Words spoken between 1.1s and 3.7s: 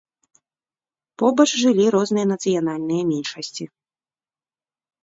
Побач жылі розныя нацыянальныя меншасці.